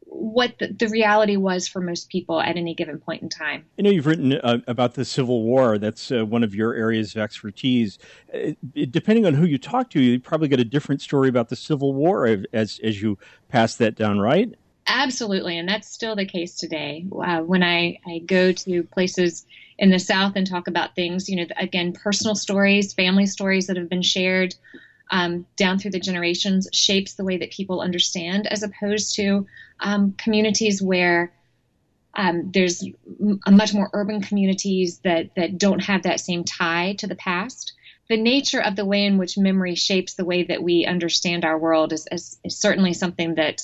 what 0.00 0.58
the, 0.58 0.68
the, 0.68 0.88
reality 0.88 1.36
was 1.36 1.68
for 1.68 1.80
most 1.80 2.08
people 2.08 2.40
at 2.40 2.56
any 2.56 2.74
given 2.74 2.98
point 2.98 3.22
in 3.22 3.28
time. 3.28 3.64
I 3.78 3.82
know 3.82 3.90
you've 3.90 4.06
written 4.06 4.32
uh, 4.32 4.58
about 4.66 4.94
the 4.94 5.04
Civil 5.04 5.42
War. 5.42 5.78
That's 5.78 6.10
uh, 6.10 6.24
one 6.24 6.42
of 6.42 6.56
your 6.56 6.74
areas 6.74 7.14
of 7.14 7.22
expertise. 7.22 7.98
Uh, 8.34 8.52
depending 8.90 9.26
on 9.26 9.34
who 9.34 9.44
you 9.44 9.58
talk 9.58 9.90
to, 9.90 10.00
you 10.00 10.18
probably 10.18 10.48
get 10.48 10.58
a 10.58 10.64
different 10.64 11.02
story 11.02 11.28
about 11.28 11.50
the 11.50 11.56
Civil 11.56 11.92
War 11.94 12.26
as 12.52 12.80
as 12.82 13.02
you 13.02 13.18
pass 13.48 13.76
that 13.76 13.94
down, 13.94 14.18
right? 14.18 14.54
Absolutely, 14.88 15.58
and 15.58 15.68
that's 15.68 15.88
still 15.88 16.14
the 16.14 16.26
case 16.26 16.56
today. 16.56 17.06
Uh, 17.10 17.40
when 17.40 17.62
I, 17.62 17.98
I 18.06 18.18
go 18.18 18.52
to 18.52 18.84
places 18.84 19.44
in 19.78 19.90
the 19.90 19.98
South 19.98 20.34
and 20.36 20.46
talk 20.46 20.68
about 20.68 20.94
things, 20.94 21.28
you 21.28 21.36
know, 21.36 21.46
again, 21.56 21.92
personal 21.92 22.34
stories, 22.36 22.94
family 22.94 23.26
stories 23.26 23.66
that 23.66 23.76
have 23.76 23.88
been 23.88 24.02
shared 24.02 24.54
um, 25.10 25.46
down 25.56 25.78
through 25.78 25.90
the 25.90 26.00
generations 26.00 26.68
shapes 26.72 27.14
the 27.14 27.24
way 27.24 27.38
that 27.38 27.50
people 27.50 27.80
understand, 27.80 28.46
as 28.46 28.62
opposed 28.62 29.16
to 29.16 29.46
um, 29.80 30.12
communities 30.12 30.80
where 30.80 31.32
um, 32.14 32.50
there's 32.52 32.82
a 33.46 33.50
much 33.50 33.74
more 33.74 33.90
urban 33.92 34.22
communities 34.22 34.98
that, 35.04 35.34
that 35.34 35.58
don't 35.58 35.80
have 35.80 36.04
that 36.04 36.20
same 36.20 36.44
tie 36.44 36.94
to 36.98 37.06
the 37.06 37.14
past. 37.16 37.74
The 38.08 38.16
nature 38.16 38.62
of 38.62 38.76
the 38.76 38.84
way 38.84 39.04
in 39.04 39.18
which 39.18 39.36
memory 39.36 39.74
shapes 39.74 40.14
the 40.14 40.24
way 40.24 40.44
that 40.44 40.62
we 40.62 40.86
understand 40.86 41.44
our 41.44 41.58
world 41.58 41.92
is, 41.92 42.06
is, 42.10 42.38
is 42.44 42.56
certainly 42.56 42.92
something 42.94 43.34
that 43.34 43.62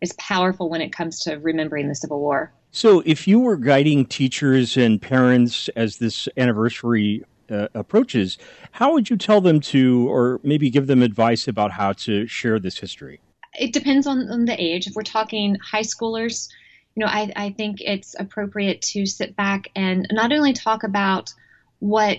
is 0.00 0.12
powerful 0.14 0.68
when 0.68 0.80
it 0.80 0.92
comes 0.92 1.20
to 1.20 1.36
remembering 1.36 1.88
the 1.88 1.94
Civil 1.94 2.20
War. 2.20 2.52
So, 2.70 3.02
if 3.06 3.26
you 3.26 3.40
were 3.40 3.56
guiding 3.56 4.06
teachers 4.06 4.76
and 4.76 5.00
parents 5.00 5.68
as 5.76 5.96
this 5.96 6.28
anniversary 6.36 7.24
uh, 7.50 7.68
approaches, 7.74 8.36
how 8.72 8.92
would 8.92 9.08
you 9.08 9.16
tell 9.16 9.40
them 9.40 9.60
to, 9.60 10.08
or 10.10 10.40
maybe 10.42 10.68
give 10.68 10.86
them 10.86 11.02
advice 11.02 11.48
about 11.48 11.70
how 11.70 11.92
to 11.92 12.26
share 12.26 12.58
this 12.58 12.78
history? 12.78 13.20
it 13.58 13.72
depends 13.72 14.06
on, 14.06 14.28
on 14.30 14.44
the 14.44 14.60
age. 14.60 14.86
If 14.86 14.94
we're 14.94 15.02
talking 15.02 15.56
high 15.56 15.82
schoolers, 15.82 16.48
you 16.94 17.04
know, 17.04 17.10
I, 17.10 17.32
I 17.36 17.50
think 17.50 17.80
it's 17.80 18.14
appropriate 18.18 18.82
to 18.82 19.06
sit 19.06 19.36
back 19.36 19.68
and 19.74 20.06
not 20.10 20.32
only 20.32 20.52
talk 20.52 20.82
about 20.82 21.32
what 21.78 22.18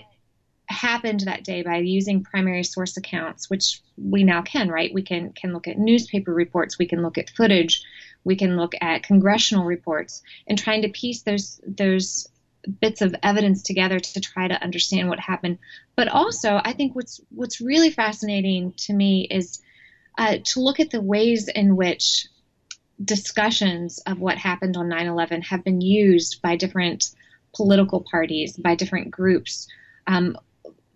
happened 0.68 1.20
that 1.20 1.44
day 1.44 1.62
by 1.62 1.78
using 1.78 2.22
primary 2.22 2.62
source 2.62 2.96
accounts, 2.96 3.48
which 3.48 3.80
we 3.96 4.22
now 4.24 4.42
can, 4.42 4.68
right? 4.68 4.92
We 4.92 5.02
can 5.02 5.32
can 5.32 5.52
look 5.52 5.66
at 5.66 5.78
newspaper 5.78 6.32
reports, 6.32 6.78
we 6.78 6.86
can 6.86 7.02
look 7.02 7.18
at 7.18 7.30
footage, 7.30 7.82
we 8.24 8.36
can 8.36 8.56
look 8.56 8.74
at 8.80 9.02
congressional 9.02 9.64
reports, 9.64 10.22
and 10.46 10.58
trying 10.58 10.82
to 10.82 10.88
piece 10.88 11.22
those 11.22 11.60
those 11.66 12.28
bits 12.80 13.00
of 13.00 13.14
evidence 13.22 13.62
together 13.62 13.98
to 13.98 14.20
try 14.20 14.46
to 14.48 14.62
understand 14.62 15.08
what 15.08 15.20
happened. 15.20 15.58
But 15.96 16.08
also, 16.08 16.60
I 16.62 16.72
think 16.72 16.94
what's 16.94 17.20
what's 17.30 17.60
really 17.60 17.90
fascinating 17.90 18.72
to 18.78 18.92
me 18.92 19.26
is 19.30 19.62
uh, 20.18 20.38
to 20.44 20.60
look 20.60 20.80
at 20.80 20.90
the 20.90 21.00
ways 21.00 21.48
in 21.48 21.76
which 21.76 22.26
discussions 23.02 24.00
of 24.00 24.18
what 24.18 24.36
happened 24.36 24.76
on 24.76 24.88
9/11 24.88 25.44
have 25.44 25.64
been 25.64 25.80
used 25.80 26.42
by 26.42 26.56
different 26.56 27.10
political 27.54 28.00
parties, 28.00 28.56
by 28.56 28.74
different 28.74 29.10
groups. 29.10 29.68
Um, 30.06 30.36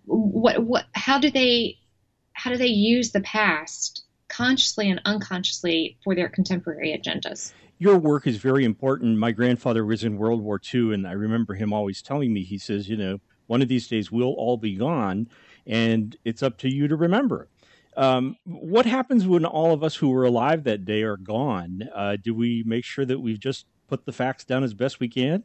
what 0.05 0.63
what 0.65 0.87
how 0.93 1.19
do 1.19 1.31
they 1.31 1.79
how 2.35 2.51
do 2.51 2.57
they 2.57 2.67
use 2.67 3.13
the 3.13 3.21
past 3.21 4.05
consciously 4.29 4.91
and 4.91 5.01
unconsciously 5.05 5.99
for 6.03 6.15
their 6.15 6.29
contemporary 6.29 6.99
agendas? 6.99 7.53
Your 7.79 7.99
work 7.99 8.27
is 8.27 8.37
very 8.37 8.65
important. 8.65 9.19
My 9.19 9.33
grandfather 9.33 9.85
was 9.85 10.05
in 10.05 10.17
World 10.17 10.41
War 10.41 10.61
II, 10.73 10.95
and 10.95 11.07
I 11.07 11.13
remember 11.13 11.55
him 11.55 11.73
always 11.73 12.01
telling 12.01 12.33
me, 12.33 12.43
he 12.45 12.57
says, 12.57 12.89
you 12.89 12.97
know, 12.97 13.21
one 13.49 13.61
of 13.61 13.69
these 13.69 13.89
days 13.89 14.11
we'll 14.11 14.35
all 14.35 14.57
be 14.57 14.77
gone, 14.77 15.29
and 15.67 16.17
it's 16.25 16.43
up 16.43 16.59
to 16.59 16.73
you 16.73 16.89
to 16.89 16.97
remember. 16.97 17.49
Um, 17.97 18.37
what 18.45 18.87
happens 18.87 19.27
when 19.27 19.45
all 19.45 19.73
of 19.73 19.83
us 19.83 19.97
who 19.97 20.09
were 20.11 20.25
alive 20.25 20.65
that 20.65 20.85
day 20.85 21.03
are 21.03 21.19
gone? 21.19 21.83
Uh, 21.95 22.17
do 22.17 22.35
we 22.35 22.63
make 22.67 22.85
sure 22.85 23.05
that 23.05 23.21
we've 23.21 23.41
just 23.41 23.67
put 23.89 24.07
the 24.07 24.13
facts 24.13 24.45
down 24.45 24.65
as 24.65 24.73
best 24.73 25.01
we 25.01 25.09
can? 25.09 25.45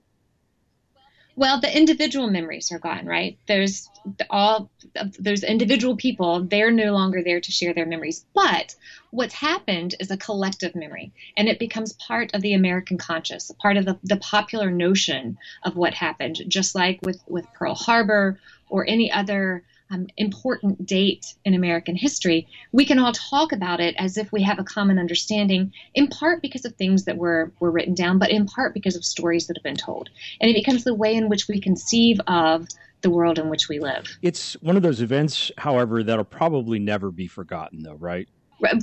Well, 1.37 1.61
the 1.61 1.77
individual 1.77 2.31
memories 2.31 2.71
are 2.71 2.79
gone, 2.79 3.05
right? 3.05 3.37
There's 3.47 3.91
all 4.31 4.71
those 5.19 5.43
individual 5.43 5.95
people, 5.95 6.43
they're 6.43 6.71
no 6.71 6.93
longer 6.93 7.21
there 7.23 7.39
to 7.39 7.51
share 7.51 7.75
their 7.75 7.85
memories. 7.85 8.25
But 8.33 8.73
what's 9.11 9.35
happened 9.35 9.93
is 9.99 10.09
a 10.09 10.17
collective 10.17 10.73
memory, 10.73 11.13
and 11.37 11.47
it 11.47 11.59
becomes 11.59 11.93
part 11.93 12.33
of 12.33 12.41
the 12.41 12.55
American 12.55 12.97
conscious, 12.97 13.51
part 13.61 13.77
of 13.77 13.85
the, 13.85 13.99
the 14.01 14.17
popular 14.17 14.71
notion 14.71 15.37
of 15.61 15.75
what 15.75 15.93
happened, 15.93 16.41
just 16.47 16.73
like 16.73 16.99
with, 17.03 17.21
with 17.27 17.45
Pearl 17.53 17.75
Harbor 17.75 18.39
or 18.67 18.89
any 18.89 19.11
other 19.11 19.63
um, 19.89 20.07
important 20.17 20.85
date 20.85 21.33
in 21.45 21.53
American 21.53 21.95
history, 21.95 22.47
we 22.71 22.85
can 22.85 22.99
all 22.99 23.13
talk 23.13 23.51
about 23.51 23.79
it 23.79 23.95
as 23.97 24.17
if 24.17 24.31
we 24.31 24.43
have 24.43 24.59
a 24.59 24.63
common 24.63 24.99
understanding, 24.99 25.73
in 25.93 26.07
part 26.07 26.41
because 26.41 26.65
of 26.65 26.75
things 26.75 27.05
that 27.05 27.17
were, 27.17 27.51
were 27.59 27.71
written 27.71 27.93
down, 27.93 28.19
but 28.19 28.29
in 28.29 28.45
part 28.45 28.73
because 28.73 28.95
of 28.95 29.05
stories 29.05 29.47
that 29.47 29.57
have 29.57 29.63
been 29.63 29.75
told. 29.75 30.09
And 30.41 30.49
it 30.49 30.55
becomes 30.55 30.83
the 30.83 30.93
way 30.93 31.15
in 31.15 31.29
which 31.29 31.47
we 31.47 31.59
conceive 31.61 32.19
of 32.27 32.67
the 33.01 33.09
world 33.09 33.39
in 33.39 33.49
which 33.49 33.69
we 33.69 33.79
live. 33.79 34.17
It's 34.21 34.53
one 34.55 34.75
of 34.75 34.83
those 34.83 35.01
events, 35.01 35.51
however, 35.57 36.03
that'll 36.03 36.25
probably 36.25 36.79
never 36.79 37.11
be 37.11 37.27
forgotten, 37.27 37.83
though, 37.83 37.95
right? 37.95 38.27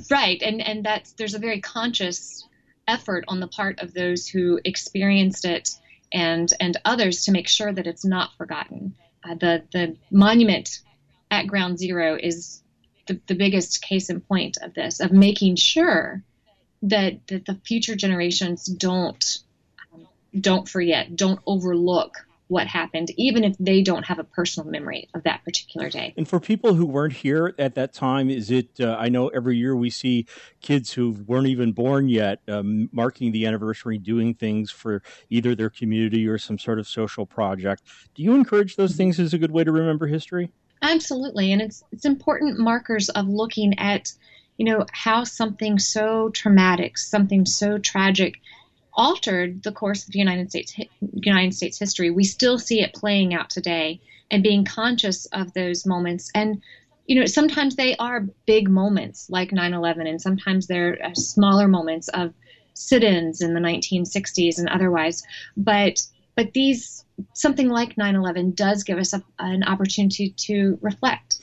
Right, 0.09 0.41
and 0.41 0.61
and 0.61 0.85
that's 0.85 1.11
there's 1.13 1.33
a 1.33 1.39
very 1.39 1.59
conscious 1.59 2.47
effort 2.87 3.25
on 3.27 3.41
the 3.41 3.47
part 3.47 3.79
of 3.81 3.93
those 3.93 4.25
who 4.25 4.59
experienced 4.63 5.43
it 5.43 5.71
and 6.13 6.51
and 6.61 6.77
others 6.85 7.25
to 7.25 7.31
make 7.31 7.47
sure 7.49 7.73
that 7.73 7.85
it's 7.85 8.05
not 8.05 8.31
forgotten. 8.37 8.95
Uh, 9.23 9.35
the 9.35 9.63
the 9.73 9.97
monument 10.11 10.79
at 11.31 11.47
ground 11.47 11.77
zero 11.79 12.17
is 12.21 12.61
the, 13.07 13.19
the 13.27 13.35
biggest 13.35 13.81
case 13.81 14.09
in 14.09 14.21
point 14.21 14.57
of 14.61 14.73
this, 14.73 14.99
of 14.99 15.11
making 15.11 15.55
sure 15.55 16.23
that, 16.83 17.27
that 17.27 17.45
the 17.45 17.59
future 17.65 17.95
generations 17.95 18.65
don't 18.65 19.39
um, 19.93 20.07
don't 20.39 20.67
forget, 20.67 21.15
don't 21.15 21.39
overlook 21.45 22.25
what 22.47 22.67
happened, 22.67 23.09
even 23.17 23.43
if 23.43 23.57
they 23.57 23.81
don't 23.81 24.05
have 24.05 24.19
a 24.19 24.23
personal 24.23 24.69
memory 24.69 25.09
of 25.15 25.23
that 25.23 25.43
particular 25.43 25.89
day. 25.89 26.13
And 26.15 26.27
for 26.27 26.39
people 26.39 26.75
who 26.75 26.85
weren't 26.85 27.13
here 27.13 27.55
at 27.57 27.73
that 27.75 27.91
time, 27.93 28.29
is 28.29 28.51
it? 28.51 28.69
Uh, 28.79 28.95
I 28.99 29.09
know 29.09 29.29
every 29.29 29.57
year 29.57 29.75
we 29.75 29.89
see 29.89 30.27
kids 30.61 30.93
who 30.93 31.11
weren't 31.25 31.47
even 31.47 31.71
born 31.71 32.07
yet 32.07 32.41
um, 32.47 32.89
marking 32.91 33.31
the 33.31 33.47
anniversary, 33.47 33.97
doing 33.97 34.35
things 34.35 34.69
for 34.69 35.01
either 35.29 35.55
their 35.55 35.71
community 35.71 36.27
or 36.27 36.37
some 36.37 36.59
sort 36.59 36.77
of 36.77 36.87
social 36.87 37.25
project. 37.25 37.81
Do 38.13 38.21
you 38.21 38.35
encourage 38.35 38.75
those 38.75 38.95
things 38.95 39.19
as 39.19 39.33
a 39.33 39.39
good 39.39 39.51
way 39.51 39.63
to 39.63 39.71
remember 39.71 40.05
history? 40.05 40.51
Absolutely, 40.81 41.51
and 41.51 41.61
it's 41.61 41.83
it's 41.91 42.05
important 42.05 42.59
markers 42.59 43.09
of 43.09 43.27
looking 43.27 43.77
at, 43.79 44.11
you 44.57 44.65
know, 44.65 44.85
how 44.91 45.23
something 45.23 45.79
so 45.79 46.29
traumatic, 46.29 46.97
something 46.97 47.45
so 47.45 47.77
tragic, 47.77 48.35
altered 48.93 49.63
the 49.63 49.71
course 49.71 50.05
of 50.05 50.11
the 50.13 50.19
United 50.19 50.49
States 50.49 50.75
United 51.13 51.53
States 51.53 51.79
history. 51.79 52.11
We 52.11 52.23
still 52.23 52.59
see 52.59 52.81
it 52.81 52.93
playing 52.93 53.33
out 53.33 53.49
today, 53.49 53.99
and 54.29 54.43
being 54.43 54.65
conscious 54.65 55.25
of 55.27 55.53
those 55.53 55.85
moments 55.85 56.29
and 56.35 56.61
you 57.07 57.19
know, 57.19 57.25
sometimes 57.27 57.75
they 57.75 57.95
are 57.97 58.25
big 58.47 58.67
moments 58.67 59.29
like 59.29 59.51
9/11, 59.51 60.07
and 60.07 60.19
sometimes 60.19 60.67
they're 60.67 60.97
uh, 61.05 61.13
smaller 61.13 61.67
moments 61.67 62.07
of 62.09 62.33
sit-ins 62.73 63.41
in 63.41 63.53
the 63.53 63.59
1960s 63.59 64.57
and 64.57 64.67
otherwise. 64.69 65.23
But 65.55 66.01
but 66.35 66.53
these 66.53 67.05
something 67.33 67.69
like 67.69 67.95
9/11 67.95 68.55
does 68.55 68.83
give 68.83 68.97
us 68.97 69.13
a, 69.13 69.23
an 69.39 69.63
opportunity 69.63 70.31
to 70.37 70.77
reflect, 70.81 71.39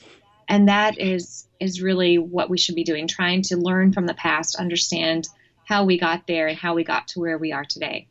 and 0.49 0.69
that 0.69 0.99
is 0.99 1.49
is 1.61 1.81
really 1.81 2.19
what 2.19 2.51
we 2.51 2.59
should 2.59 2.75
be 2.75 2.85
doing, 2.85 3.07
trying 3.07 3.43
to 3.43 3.57
learn 3.57 3.93
from 3.93 4.07
the 4.07 4.15
past, 4.15 4.57
understand 4.57 5.29
how 5.65 5.85
we 5.85 5.99
got 5.99 6.27
there, 6.27 6.49
and 6.49 6.59
how 6.59 6.75
we 6.75 6.85
got 6.85 7.09
to 7.09 7.21
where 7.21 7.39
we 7.39 7.53
are 7.53 7.65
today. 7.65 8.09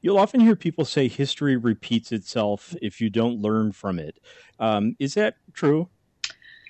You'll 0.00 0.18
often 0.18 0.40
hear 0.40 0.54
people 0.54 0.84
say 0.84 1.08
history 1.08 1.56
repeats 1.56 2.12
itself 2.12 2.74
if 2.80 3.00
you 3.00 3.10
don't 3.10 3.40
learn 3.40 3.72
from 3.72 3.98
it. 3.98 4.18
Um, 4.60 4.94
is 4.98 5.14
that 5.14 5.36
true? 5.52 5.88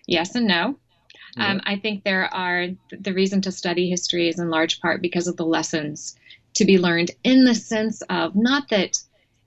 Yes 0.07 0.35
and 0.35 0.47
no. 0.47 0.79
Yeah. 1.37 1.53
Um, 1.53 1.61
I 1.65 1.77
think 1.77 2.05
there 2.05 2.33
are 2.33 2.69
the 2.91 3.13
reason 3.13 3.43
to 3.43 3.53
study 3.53 3.91
history 3.91 4.29
is 4.29 4.39
in 4.39 4.49
large 4.49 4.81
part 4.81 5.03
because 5.03 5.29
of 5.29 5.37
the 5.37 5.45
lessons 5.45 6.17
to 6.55 6.65
be 6.65 6.79
learned 6.79 7.11
in 7.23 7.45
the 7.45 7.55
sense 7.55 8.01
of 8.09 8.35
not 8.35 8.71
that 8.71 8.99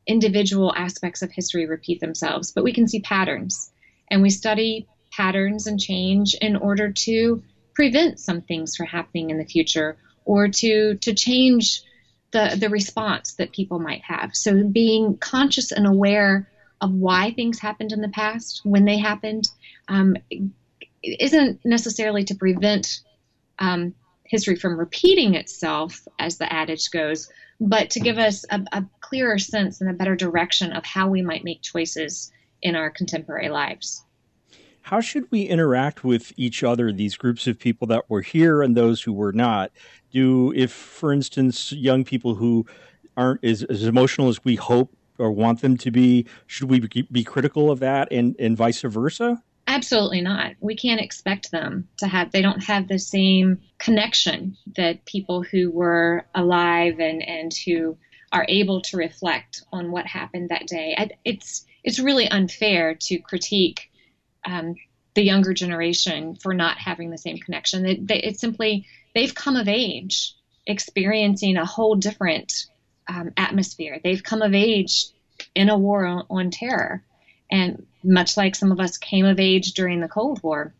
individual 0.07 0.73
aspects 0.75 1.21
of 1.21 1.31
history 1.31 1.65
repeat 1.65 1.99
themselves, 1.99 2.51
but 2.51 2.63
we 2.63 2.73
can 2.73 2.87
see 2.87 2.99
patterns. 2.99 3.71
And 4.09 4.21
we 4.21 4.29
study 4.29 4.87
patterns 5.11 5.67
and 5.67 5.79
change 5.79 6.35
in 6.41 6.55
order 6.55 6.91
to 6.91 7.43
prevent 7.73 8.19
some 8.19 8.41
things 8.41 8.75
from 8.75 8.87
happening 8.87 9.29
in 9.29 9.37
the 9.37 9.45
future 9.45 9.97
or 10.25 10.47
to, 10.47 10.95
to 10.95 11.13
change 11.13 11.81
the, 12.31 12.55
the 12.59 12.69
response 12.69 13.33
that 13.35 13.51
people 13.51 13.79
might 13.79 14.01
have. 14.03 14.31
So 14.33 14.63
being 14.63 15.17
conscious 15.17 15.71
and 15.71 15.85
aware 15.85 16.47
of 16.79 16.91
why 16.91 17.31
things 17.31 17.59
happened 17.59 17.91
in 17.91 18.01
the 18.01 18.09
past, 18.09 18.61
when 18.63 18.85
they 18.85 18.97
happened, 18.97 19.47
um, 19.87 20.15
isn't 21.03 21.59
necessarily 21.63 22.23
to 22.25 22.35
prevent 22.35 23.01
um, 23.59 23.93
history 24.23 24.55
from 24.55 24.77
repeating 24.77 25.35
itself, 25.35 26.07
as 26.17 26.37
the 26.37 26.51
adage 26.51 26.89
goes, 26.91 27.29
but 27.61 27.91
to 27.91 27.99
give 27.99 28.17
us 28.17 28.43
a, 28.49 28.59
a 28.71 28.85
clearer 29.01 29.37
sense 29.37 29.81
and 29.81 29.89
a 29.89 29.93
better 29.93 30.15
direction 30.15 30.73
of 30.73 30.83
how 30.83 31.07
we 31.07 31.21
might 31.21 31.43
make 31.43 31.61
choices 31.61 32.31
in 32.61 32.75
our 32.75 32.89
contemporary 32.89 33.49
lives. 33.49 34.03
How 34.81 34.99
should 34.99 35.29
we 35.29 35.43
interact 35.43 36.03
with 36.03 36.33
each 36.37 36.63
other, 36.63 36.91
these 36.91 37.15
groups 37.15 37.45
of 37.45 37.59
people 37.59 37.85
that 37.87 38.09
were 38.09 38.21
here 38.21 38.63
and 38.63 38.75
those 38.75 39.03
who 39.03 39.13
were 39.13 39.31
not? 39.31 39.71
Do, 40.11 40.51
if, 40.55 40.71
for 40.71 41.13
instance, 41.13 41.71
young 41.71 42.03
people 42.03 42.35
who 42.35 42.65
aren't 43.15 43.45
as, 43.45 43.61
as 43.63 43.83
emotional 43.83 44.27
as 44.27 44.43
we 44.43 44.55
hope 44.55 44.91
or 45.19 45.31
want 45.31 45.61
them 45.61 45.77
to 45.77 45.91
be, 45.91 46.25
should 46.47 46.67
we 46.67 46.79
be, 46.79 47.23
critical 47.23 47.69
of 47.69 47.79
that 47.79 48.07
and, 48.11 48.35
and 48.39 48.57
vice 48.57 48.81
versa? 48.81 49.43
Absolutely 49.71 50.19
not. 50.19 50.55
We 50.59 50.75
can't 50.75 50.99
expect 50.99 51.49
them 51.49 51.87
to 51.99 52.07
have, 52.07 52.33
they 52.33 52.41
don't 52.41 52.61
have 52.65 52.89
the 52.89 52.99
same 52.99 53.61
connection 53.79 54.57
that 54.75 55.05
people 55.05 55.43
who 55.43 55.71
were 55.71 56.25
alive 56.35 56.99
and, 56.99 57.23
and 57.23 57.53
who 57.65 57.97
are 58.33 58.45
able 58.49 58.81
to 58.81 58.97
reflect 58.97 59.63
on 59.71 59.93
what 59.93 60.05
happened 60.05 60.49
that 60.49 60.67
day. 60.67 60.97
It's, 61.23 61.65
it's 61.85 61.99
really 61.99 62.27
unfair 62.27 62.95
to 62.95 63.19
critique 63.19 63.89
um, 64.45 64.75
the 65.13 65.23
younger 65.23 65.53
generation 65.53 66.35
for 66.35 66.53
not 66.53 66.77
having 66.77 67.09
the 67.09 67.17
same 67.17 67.37
connection. 67.37 67.85
It, 67.85 68.05
they, 68.05 68.19
it's 68.19 68.41
simply, 68.41 68.87
they've 69.15 69.33
come 69.33 69.55
of 69.55 69.69
age 69.69 70.35
experiencing 70.67 71.55
a 71.55 71.65
whole 71.65 71.95
different 71.95 72.65
um, 73.07 73.31
atmosphere. 73.37 74.01
They've 74.03 74.21
come 74.21 74.41
of 74.41 74.53
age 74.53 75.05
in 75.55 75.69
a 75.69 75.77
war 75.77 76.05
on, 76.05 76.25
on 76.29 76.51
terror 76.51 77.05
and 77.51 77.85
much 78.03 78.37
like 78.37 78.55
some 78.55 78.71
of 78.71 78.79
us 78.79 78.97
came 78.97 79.25
of 79.25 79.39
age 79.39 79.73
during 79.73 80.01
the 80.01 80.07
Cold 80.07 80.41
War. 80.43 80.73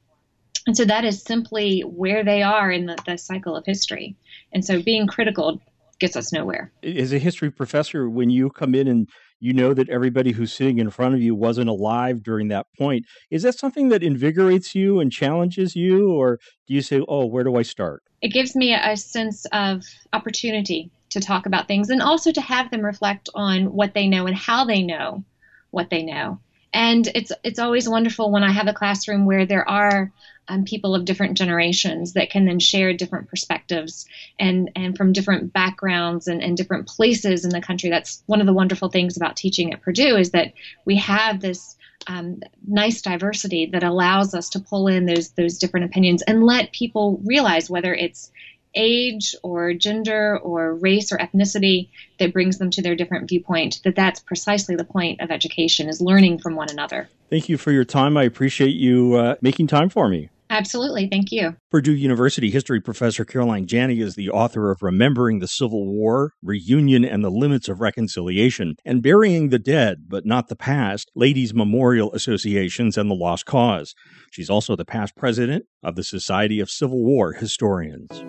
And 0.67 0.77
so 0.77 0.85
that 0.85 1.05
is 1.05 1.23
simply 1.23 1.81
where 1.81 2.23
they 2.23 2.43
are 2.43 2.71
in 2.71 2.85
the, 2.85 2.97
the 3.05 3.17
cycle 3.17 3.55
of 3.55 3.65
history. 3.65 4.15
And 4.53 4.63
so 4.63 4.81
being 4.81 5.07
critical 5.07 5.61
gets 5.99 6.15
us 6.15 6.31
nowhere. 6.31 6.71
As 6.83 7.13
a 7.13 7.19
history 7.19 7.51
professor, 7.51 8.09
when 8.09 8.29
you 8.29 8.49
come 8.49 8.75
in 8.75 8.87
and 8.87 9.07
you 9.41 9.53
know 9.53 9.73
that 9.73 9.89
everybody 9.89 10.31
who's 10.31 10.53
sitting 10.53 10.77
in 10.77 10.89
front 10.91 11.15
of 11.15 11.21
you 11.21 11.33
wasn't 11.33 11.67
alive 11.67 12.21
during 12.21 12.47
that 12.49 12.67
point. 12.77 13.05
Is 13.31 13.41
that 13.41 13.57
something 13.57 13.89
that 13.89 14.03
invigorates 14.03 14.75
you 14.75 14.99
and 14.99 15.11
challenges 15.11 15.75
you, 15.75 16.11
or 16.11 16.39
do 16.67 16.75
you 16.75 16.81
say, 16.81 17.01
oh, 17.07 17.25
where 17.25 17.43
do 17.43 17.55
I 17.55 17.63
start? 17.63 18.03
It 18.21 18.29
gives 18.29 18.55
me 18.55 18.75
a 18.75 18.95
sense 18.95 19.45
of 19.51 19.83
opportunity 20.13 20.91
to 21.09 21.19
talk 21.19 21.47
about 21.47 21.67
things 21.67 21.89
and 21.89 22.03
also 22.03 22.31
to 22.31 22.39
have 22.39 22.69
them 22.69 22.81
reflect 22.81 23.29
on 23.33 23.73
what 23.73 23.95
they 23.95 24.07
know 24.07 24.27
and 24.27 24.35
how 24.35 24.63
they 24.63 24.83
know 24.83 25.25
what 25.71 25.89
they 25.89 26.03
know. 26.03 26.39
And 26.73 27.09
it's 27.13 27.31
it's 27.43 27.59
always 27.59 27.87
wonderful 27.87 28.31
when 28.31 28.43
I 28.43 28.51
have 28.51 28.67
a 28.67 28.73
classroom 28.73 29.25
where 29.25 29.45
there 29.45 29.67
are 29.67 30.11
um, 30.47 30.63
people 30.65 30.95
of 30.95 31.05
different 31.05 31.37
generations 31.37 32.13
that 32.13 32.29
can 32.29 32.45
then 32.45 32.59
share 32.59 32.93
different 32.93 33.29
perspectives 33.29 34.05
and 34.39 34.71
and 34.75 34.97
from 34.97 35.13
different 35.13 35.53
backgrounds 35.53 36.27
and, 36.27 36.41
and 36.41 36.57
different 36.57 36.87
places 36.87 37.45
in 37.45 37.51
the 37.51 37.61
country. 37.61 37.89
That's 37.89 38.23
one 38.25 38.41
of 38.41 38.47
the 38.47 38.53
wonderful 38.53 38.89
things 38.89 39.17
about 39.17 39.35
teaching 39.35 39.73
at 39.73 39.81
Purdue 39.81 40.17
is 40.17 40.31
that 40.31 40.53
we 40.85 40.97
have 40.97 41.41
this 41.41 41.75
um, 42.07 42.41
nice 42.67 43.01
diversity 43.01 43.67
that 43.67 43.83
allows 43.83 44.33
us 44.33 44.49
to 44.49 44.59
pull 44.59 44.87
in 44.87 45.05
those 45.05 45.31
those 45.31 45.57
different 45.57 45.85
opinions 45.85 46.21
and 46.23 46.43
let 46.43 46.71
people 46.71 47.21
realize 47.23 47.69
whether 47.69 47.93
it's 47.93 48.31
age 48.75 49.35
or 49.43 49.73
gender 49.73 50.37
or 50.39 50.75
race 50.75 51.11
or 51.11 51.17
ethnicity 51.17 51.89
that 52.19 52.33
brings 52.33 52.57
them 52.57 52.69
to 52.71 52.81
their 52.81 52.95
different 52.95 53.27
viewpoint 53.29 53.79
that 53.83 53.95
that's 53.95 54.19
precisely 54.19 54.75
the 54.75 54.83
point 54.83 55.19
of 55.21 55.31
education 55.31 55.89
is 55.89 56.01
learning 56.01 56.37
from 56.37 56.55
one 56.55 56.69
another 56.69 57.09
thank 57.29 57.49
you 57.49 57.57
for 57.57 57.71
your 57.71 57.85
time 57.85 58.15
i 58.17 58.23
appreciate 58.23 58.75
you 58.75 59.15
uh, 59.15 59.35
making 59.41 59.67
time 59.67 59.89
for 59.89 60.07
me 60.07 60.29
Absolutely. 60.51 61.07
Thank 61.07 61.31
you. 61.31 61.55
Purdue 61.71 61.95
University 61.95 62.51
history 62.51 62.81
professor 62.81 63.23
Caroline 63.23 63.67
Janney 63.67 64.01
is 64.01 64.15
the 64.15 64.29
author 64.29 64.69
of 64.69 64.81
Remembering 64.81 65.39
the 65.39 65.47
Civil 65.47 65.87
War, 65.87 66.33
Reunion 66.43 67.05
and 67.05 67.23
the 67.23 67.29
Limits 67.29 67.69
of 67.69 67.79
Reconciliation, 67.79 68.75
and 68.83 69.01
Burying 69.01 69.47
the 69.47 69.59
Dead, 69.59 70.09
but 70.09 70.25
Not 70.25 70.49
the 70.49 70.57
Past, 70.57 71.09
Ladies 71.15 71.53
Memorial 71.53 72.11
Associations 72.11 72.97
and 72.97 73.09
the 73.09 73.15
Lost 73.15 73.45
Cause. 73.45 73.95
She's 74.29 74.49
also 74.49 74.75
the 74.75 74.83
past 74.83 75.15
president 75.15 75.67
of 75.81 75.95
the 75.95 76.03
Society 76.03 76.59
of 76.59 76.69
Civil 76.69 77.01
War 77.01 77.31
Historians. 77.31 78.21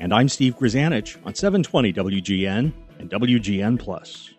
And 0.00 0.14
I'm 0.14 0.30
Steve 0.30 0.56
Grzanich 0.56 1.18
on 1.26 1.34
720 1.34 1.92
WGN 1.92 2.72
and 2.98 3.10
WGN 3.10 3.78
Plus. 3.78 4.30